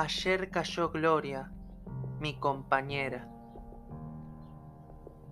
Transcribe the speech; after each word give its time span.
Ayer 0.00 0.48
cayó 0.50 0.90
Gloria, 0.90 1.50
mi 2.20 2.38
compañera. 2.38 3.28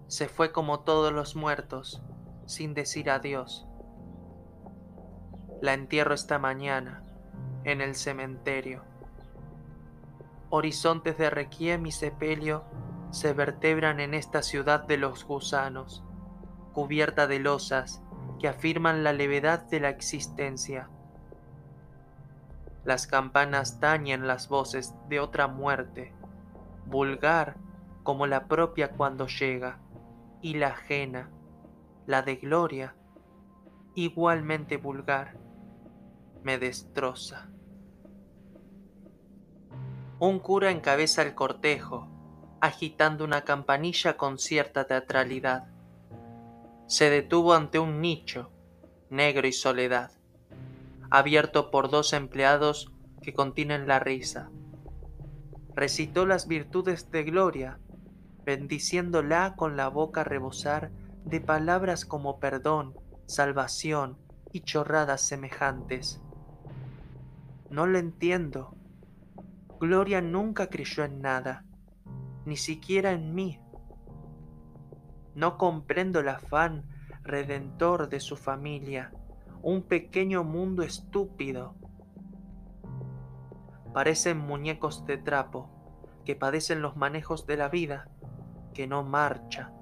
Se 0.09 0.27
fue 0.29 0.51
como 0.51 0.81
todos 0.81 1.13
los 1.13 1.37
muertos, 1.37 2.03
sin 2.47 2.75
decir 2.75 3.09
adiós. 3.09 3.65
La 5.63 5.73
entierro 5.73 6.15
esta 6.15 6.41
mañana, 6.41 7.05
en 7.63 7.81
el 7.81 7.95
cementerio. 7.95 8.83
Horizontes 10.51 11.17
de 11.17 11.31
requiem 11.31 11.87
y 11.87 11.93
sepelio 11.93 12.65
se 13.13 13.35
vertebran 13.35 14.01
en 14.01 14.15
esta 14.15 14.43
ciudad 14.43 14.83
de 14.83 14.97
los 14.97 15.23
gusanos, 15.23 16.03
cubierta 16.73 17.29
de 17.29 17.39
losas 17.39 18.03
que 18.41 18.49
afirman 18.49 19.05
la 19.05 19.13
levedad 19.13 19.61
de 19.61 19.79
la 19.79 19.91
existencia. 19.91 20.91
Las 22.87 23.09
campanas 23.09 23.81
tañen 23.81 24.29
las 24.29 24.49
voces 24.49 24.95
de 25.09 25.19
otra 25.19 25.49
muerte, 25.49 26.15
vulgar 26.87 27.57
como 28.05 28.29
la 28.29 28.47
propia 28.47 28.93
cuando 28.93 29.27
llega, 29.27 29.81
y 30.41 30.55
la 30.55 30.69
ajena, 30.69 31.29
la 32.07 32.23
de 32.23 32.37
gloria, 32.37 32.95
igualmente 33.97 34.77
vulgar, 34.77 35.37
me 36.45 36.59
destroza. 36.59 37.51
Un 40.21 40.39
cura 40.39 40.71
encabeza 40.71 41.23
el 41.23 41.35
cortejo, 41.35 42.07
agitando 42.61 43.25
una 43.25 43.43
campanilla 43.43 44.17
con 44.17 44.39
cierta 44.39 44.87
teatralidad. 44.87 45.67
Se 46.87 47.11
detuvo 47.11 47.53
ante 47.53 47.81
un 47.81 48.01
nicho, 48.01 48.53
negro 49.11 49.49
y 49.49 49.53
soledad, 49.53 50.13
abierto 51.11 51.71
por 51.71 51.91
dos 51.91 52.13
empleados 52.13 52.93
que 53.23 53.35
contienen 53.35 53.87
la 53.87 53.99
risa. 53.99 54.51
Recitó 55.75 56.27
las 56.27 56.49
virtudes 56.49 57.11
de 57.11 57.25
Gloria, 57.25 57.79
bendiciéndola 58.45 59.55
con 59.57 59.77
la 59.77 59.89
boca 59.89 60.25
rebosar 60.25 60.91
de 61.25 61.41
palabras 61.41 62.05
como 62.05 62.39
perdón, 62.39 62.95
salvación 63.27 64.17
y 64.53 64.61
chorradas 64.61 65.21
semejantes. 65.21 66.21
No 67.69 67.87
lo 67.87 67.99
entiendo, 67.99 68.77
Gloria 69.81 70.23
nunca 70.23 70.69
creyó 70.69 71.05
en 71.05 71.21
nada, 71.21 71.65
ni 72.45 72.57
siquiera 72.57 73.13
en 73.13 73.35
mí. 73.35 73.61
No 75.35 75.59
comprendo 75.59 76.21
el 76.21 76.29
afán 76.29 76.85
redentor 77.23 78.09
de 78.09 78.21
su 78.21 78.37
familia, 78.37 79.13
un 79.67 79.83
pequeño 79.83 80.45
mundo 80.45 80.85
estúpido. 80.85 81.75
Parecen 83.93 84.39
muñecos 84.39 85.05
de 85.07 85.19
trapo 85.19 85.69
que 86.25 86.37
padecen 86.37 86.83
los 86.83 86.97
manejos 86.97 87.49
de 87.49 87.57
la 87.57 87.69
vida, 87.69 88.09
que 88.75 88.87
no 88.87 89.03
marcha. 89.03 89.73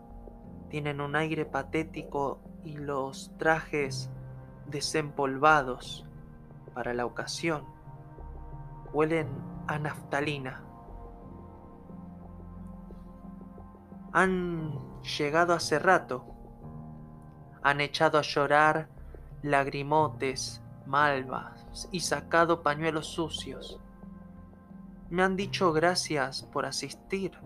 Tienen 0.70 1.02
un 1.02 1.16
aire 1.16 1.44
patético 1.44 2.40
y 2.64 2.78
los 2.78 3.36
trajes 3.36 4.10
desempolvados 4.70 6.06
para 6.72 6.94
la 6.94 7.04
ocasión 7.04 7.66
huelen 8.94 9.28
a 9.66 9.78
naftalina. 9.78 10.64
Han 14.14 15.02
llegado 15.02 15.52
hace 15.52 15.78
rato. 15.78 16.24
Han 17.62 17.82
echado 17.82 18.16
a 18.16 18.22
llorar 18.22 18.93
lagrimotes, 19.44 20.62
malvas 20.86 21.88
y 21.92 22.00
sacado 22.00 22.62
pañuelos 22.62 23.06
sucios. 23.06 23.78
Me 25.10 25.22
han 25.22 25.36
dicho 25.36 25.72
gracias 25.74 26.44
por 26.44 26.64
asistir. 26.64 27.38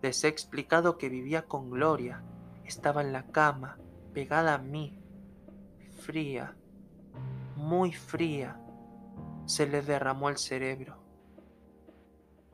Les 0.00 0.24
he 0.24 0.28
explicado 0.28 0.96
que 0.96 1.10
vivía 1.10 1.46
con 1.46 1.70
Gloria. 1.70 2.24
Estaba 2.64 3.02
en 3.02 3.12
la 3.12 3.26
cama, 3.26 3.78
pegada 4.14 4.54
a 4.54 4.58
mí, 4.58 4.98
fría, 6.00 6.56
muy 7.56 7.92
fría 7.92 8.58
se 9.44 9.66
le 9.66 9.82
derramó 9.82 10.30
el 10.30 10.38
cerebro. 10.38 10.96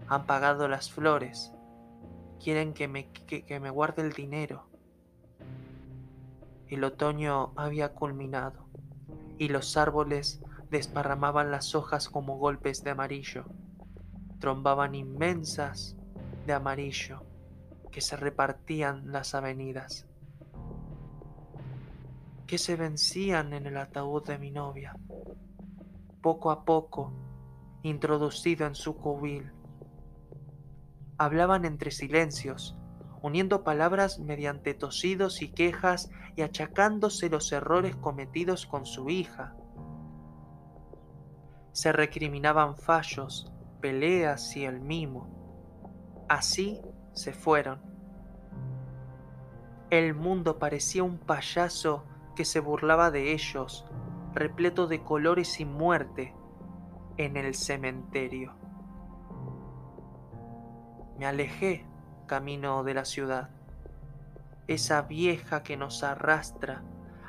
Han 0.09 0.27
pagado 0.27 0.67
las 0.67 0.91
flores. 0.91 1.53
Quieren 2.43 2.75
que 2.75 2.89
me, 2.89 3.13
que, 3.13 3.61
me 3.61 3.71
guarde 3.71 4.03
el 4.03 4.13
dinero. 4.13 4.69
El 6.69 6.85
otoño 6.85 7.53
había 7.57 7.93
culminado 7.93 8.67
y 9.39 9.49
los 9.49 9.77
árboles 9.77 10.41
desparramaban 10.71 11.51
las 11.51 11.75
hojas 11.75 12.09
como 12.09 12.39
golpes 12.39 12.83
de 12.83 12.91
amarillo. 12.91 13.45
Trombaban 14.41 14.95
inmensas 14.95 15.97
de 16.47 16.53
amarillo 16.53 17.23
que 17.91 18.01
se 18.01 18.17
repartían 18.17 19.11
las 19.13 19.35
avenidas, 19.35 20.07
que 22.47 22.59
se 22.59 22.77
vencían 22.77 23.53
en 23.53 23.67
el 23.67 23.77
ataúd 23.77 24.25
de 24.25 24.39
mi 24.39 24.51
novia 24.51 24.97
poco 26.27 26.51
a 26.51 26.65
poco, 26.65 27.13
introducido 27.85 28.67
en 28.67 28.75
su 28.75 28.97
cubil. 28.97 29.53
Hablaban 31.19 31.65
entre 31.65 31.93
silencios, 31.93 32.77
uniendo 33.23 33.65
palabras 33.65 34.19
mediante 34.19 34.75
tosidos 34.75 35.43
y 35.43 35.49
quejas 35.53 36.11
y 36.37 36.43
achacándose 36.43 37.29
los 37.29 37.51
errores 37.53 37.97
cometidos 37.97 38.67
con 38.67 38.87
su 38.87 39.11
hija. 39.11 39.55
Se 41.73 41.93
recriminaban 41.93 42.77
fallos, 42.77 43.53
peleas 43.81 44.57
y 44.57 44.65
el 44.65 44.81
mimo. 44.81 45.29
Así 46.29 46.81
se 47.13 47.33
fueron. 47.33 47.81
El 49.91 50.15
mundo 50.15 50.59
parecía 50.59 51.05
un 51.05 51.19
payaso 51.19 52.05
que 52.35 52.45
se 52.45 52.61
burlaba 52.61 53.11
de 53.11 53.33
ellos, 53.33 53.87
repleto 54.33 54.87
de 54.87 55.03
colores 55.03 55.61
y 55.61 55.65
muerte 55.65 56.35
en 57.17 57.37
el 57.37 57.55
cementerio. 57.55 58.55
Me 61.19 61.27
alejé 61.27 61.87
camino 62.27 62.85
de 62.85 62.95
la 62.95 63.05
ciudad, 63.05 63.51
esa 64.67 65.03
vieja 65.03 65.63
que 65.63 65.77
nos 65.77 66.03
arrastra 66.03 66.83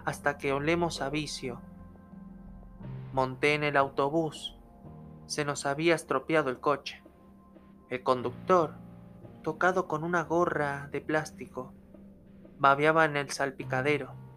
hasta 0.05 0.37
que 0.37 0.53
olemos 0.53 1.01
a 1.01 1.09
vicio. 1.09 1.61
Monté 3.13 3.53
en 3.53 3.63
el 3.63 3.77
autobús, 3.77 4.57
se 5.25 5.45
nos 5.45 5.65
había 5.65 5.95
estropeado 5.95 6.49
el 6.49 6.59
coche. 6.59 7.03
El 7.89 8.03
conductor, 8.03 8.75
tocado 9.43 9.87
con 9.87 10.03
una 10.03 10.23
gorra 10.23 10.89
de 10.91 11.01
plástico, 11.01 11.73
babeaba 12.57 13.05
en 13.05 13.17
el 13.17 13.29
salpicadero 13.29 14.27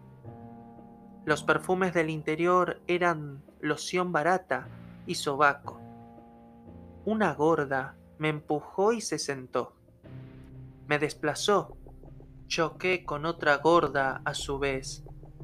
los 1.23 1.43
perfumes 1.43 1.93
del 1.93 2.09
interior 2.09 2.81
eran 2.87 3.43
loción 3.59 4.11
barata 4.11 4.67
y 5.05 5.15
sobaco. 5.15 5.79
Una 7.05 7.35
gorda 7.35 7.95
me 8.17 8.29
empujó 8.29 8.91
y 8.91 9.01
se 9.01 9.19
sentó. 9.19 9.75
Me 10.87 10.99
desplazó. 10.99 11.77
Choqué 12.47 13.05
con 13.05 13.25
otra 13.25 13.57
gorda 13.57 14.21
a 14.25 14.33
su 14.33 14.59
vez. 14.59 15.03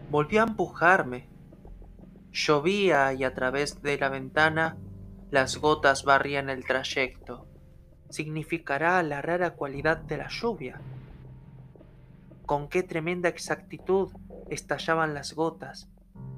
Volvió 0.09 0.41
a 0.41 0.47
empujarme. 0.47 1.29
Llovía 2.31 3.13
y 3.13 3.23
a 3.23 3.33
través 3.33 3.81
de 3.81 3.97
la 3.97 4.09
ventana 4.09 4.77
las 5.31 5.57
gotas 5.57 6.03
barrían 6.03 6.49
el 6.49 6.65
trayecto. 6.65 7.47
Significará 8.09 9.01
la 9.03 9.21
rara 9.21 9.55
cualidad 9.55 9.97
de 9.97 10.17
la 10.17 10.27
lluvia. 10.29 10.79
Con 12.45 12.69
qué 12.69 12.83
tremenda 12.83 13.27
exactitud 13.27 14.11
estallaban 14.49 15.13
las 15.13 15.33
gotas, 15.33 15.89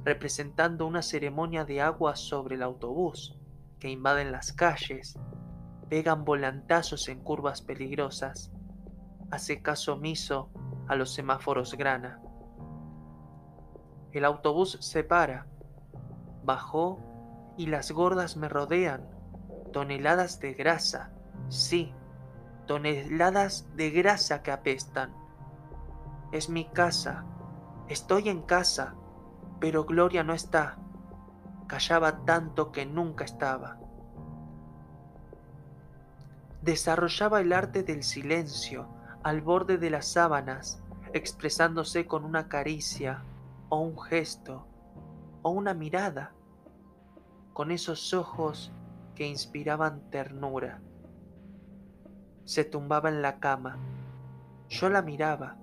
representando 0.03 0.87
una 0.87 1.03
ceremonia 1.03 1.65
de 1.65 1.81
agua 1.81 2.15
sobre 2.15 2.55
el 2.55 2.63
autobús, 2.63 3.37
que 3.79 3.89
invaden 3.89 4.31
las 4.31 4.51
calles, 4.53 5.19
pegan 5.89 6.25
volantazos 6.25 7.09
en 7.09 7.19
curvas 7.19 7.61
peligrosas, 7.61 8.51
hace 9.31 9.61
caso 9.61 9.93
omiso 9.93 10.49
a 10.87 10.95
los 10.95 11.13
semáforos 11.13 11.75
grana. 11.75 12.21
El 14.11 14.25
autobús 14.25 14.77
se 14.81 15.03
para, 15.03 15.47
bajó 16.43 16.99
y 17.57 17.67
las 17.67 17.91
gordas 17.91 18.37
me 18.37 18.49
rodean, 18.49 19.07
toneladas 19.71 20.39
de 20.39 20.53
grasa, 20.53 21.11
sí, 21.49 21.93
toneladas 22.65 23.67
de 23.75 23.91
grasa 23.91 24.41
que 24.41 24.51
apestan. 24.51 25.13
Es 26.31 26.49
mi 26.49 26.65
casa, 26.65 27.25
Estoy 27.89 28.29
en 28.29 28.43
casa, 28.43 28.93
pero 29.59 29.83
Gloria 29.83 30.23
no 30.23 30.33
está. 30.33 30.77
Callaba 31.65 32.23
tanto 32.23 32.71
que 32.71 32.85
nunca 32.85 33.25
estaba. 33.25 33.79
Desarrollaba 36.61 37.41
el 37.41 37.51
arte 37.51 37.81
del 37.81 38.03
silencio 38.03 38.87
al 39.23 39.41
borde 39.41 39.77
de 39.77 39.89
las 39.89 40.07
sábanas, 40.07 40.81
expresándose 41.13 42.05
con 42.05 42.23
una 42.23 42.47
caricia 42.47 43.23
o 43.69 43.79
un 43.79 43.99
gesto 43.99 44.65
o 45.41 45.51
una 45.51 45.73
mirada, 45.73 46.33
con 47.53 47.71
esos 47.71 48.13
ojos 48.13 48.71
que 49.15 49.27
inspiraban 49.27 50.09
ternura. 50.09 50.81
Se 52.45 52.63
tumbaba 52.63 53.09
en 53.09 53.21
la 53.21 53.39
cama. 53.39 53.77
Yo 54.69 54.89
la 54.89 55.01
miraba. 55.01 55.57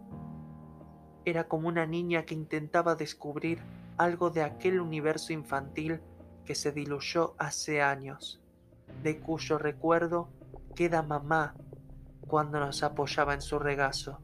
Era 1.25 1.49
como 1.49 1.69
una 1.69 1.87
niña 1.87 2.25
que 2.25 2.35
intentaba 2.35 2.95
descubrir 2.95 3.61
algo 3.97 4.31
de 4.31 4.43
aquel 4.43 4.81
universo 4.81 5.33
infantil 5.33 6.01
que 6.45 6.55
se 6.55 6.71
diluyó 6.71 7.35
hace 7.39 7.83
años, 7.83 8.41
de 9.03 9.19
cuyo 9.19 9.59
recuerdo 9.59 10.29
queda 10.75 11.03
mamá 11.03 11.55
cuando 12.27 12.61
nos 12.61 12.83
apoyaba 12.83 13.35
en 13.35 13.41
su 13.41 13.59
regazo. 13.59 14.21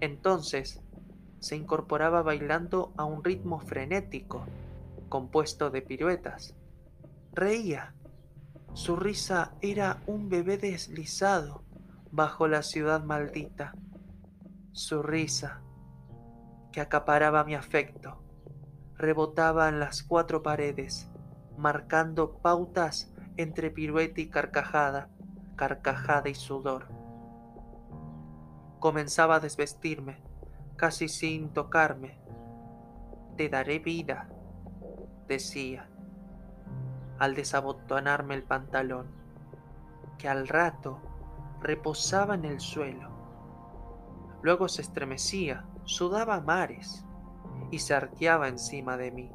Entonces 0.00 0.80
se 1.40 1.56
incorporaba 1.56 2.22
bailando 2.22 2.92
a 2.96 3.04
un 3.04 3.24
ritmo 3.24 3.58
frenético, 3.60 4.46
compuesto 5.08 5.70
de 5.70 5.82
piruetas. 5.82 6.54
Reía. 7.32 7.94
Su 8.74 8.96
risa 8.96 9.54
era 9.60 10.02
un 10.06 10.28
bebé 10.28 10.56
deslizado 10.56 11.64
bajo 12.10 12.46
la 12.46 12.62
ciudad 12.62 13.02
maldita. 13.04 13.74
Su 14.72 15.02
risa, 15.02 15.62
que 16.72 16.80
acaparaba 16.80 17.44
mi 17.44 17.54
afecto, 17.54 18.22
rebotaba 18.96 19.68
en 19.68 19.80
las 19.80 20.02
cuatro 20.02 20.42
paredes, 20.42 21.10
marcando 21.58 22.38
pautas 22.38 23.12
entre 23.36 23.70
pirueta 23.70 24.20
y 24.20 24.28
carcajada, 24.28 25.10
carcajada 25.56 26.28
y 26.28 26.34
sudor. 26.34 26.88
Comenzaba 28.78 29.36
a 29.36 29.40
desvestirme, 29.40 30.18
casi 30.76 31.08
sin 31.08 31.50
tocarme. 31.50 32.18
Te 33.36 33.48
daré 33.48 33.78
vida, 33.78 34.28
decía, 35.28 35.88
al 37.18 37.34
desabotonarme 37.34 38.34
el 38.34 38.42
pantalón, 38.42 39.06
que 40.18 40.28
al 40.28 40.48
rato 40.48 40.98
reposaba 41.60 42.34
en 42.34 42.44
el 42.44 42.60
suelo. 42.60 43.10
Luego 44.42 44.68
se 44.68 44.82
estremecía, 44.82 45.64
sudaba 45.84 46.40
mares 46.40 47.04
y 47.70 47.78
se 47.78 47.94
arqueaba 47.94 48.48
encima 48.48 48.96
de 48.96 49.12
mí, 49.12 49.30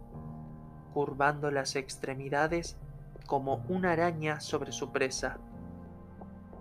curvando 0.94 1.50
las 1.50 1.76
extremidades 1.76 2.78
como 3.26 3.64
una 3.70 3.94
araña 3.94 4.40
sobre 4.40 4.72
su 4.72 4.92
presa. 4.92 5.38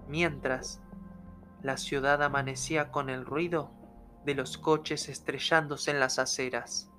Mientras, 0.09 0.81
la 1.63 1.77
ciudad 1.77 2.23
amanecía 2.23 2.91
con 2.93 3.11
el 3.11 3.25
ruido 3.25 3.71
de 4.25 4.35
los 4.35 4.59
coches 4.59 5.09
estrellándose 5.09 5.91
en 5.91 6.01
las 6.01 6.19
aceras. 6.19 6.91